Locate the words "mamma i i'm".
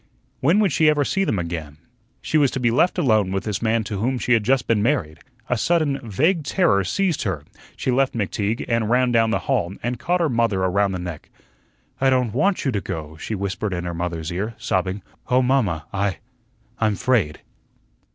15.43-16.95